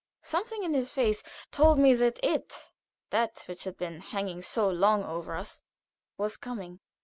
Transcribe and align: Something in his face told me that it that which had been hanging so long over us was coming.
Something 0.23 0.63
in 0.63 0.73
his 0.73 0.89
face 0.91 1.21
told 1.51 1.77
me 1.77 1.93
that 1.93 2.19
it 2.23 2.71
that 3.11 3.43
which 3.47 3.65
had 3.65 3.77
been 3.77 3.99
hanging 3.99 4.41
so 4.41 4.67
long 4.67 5.03
over 5.03 5.35
us 5.35 5.61
was 6.17 6.37
coming. 6.37 6.79